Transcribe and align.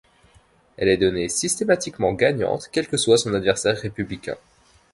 Elle 0.77 0.87
est 0.89 0.97
donnée 0.97 1.29
systématiquement 1.29 2.13
gagnante 2.13 2.69
quel 2.71 2.87
que 2.87 2.97
soit 2.97 3.19
son 3.19 3.35
adversaire 3.35 3.77
républicain. 3.77 4.35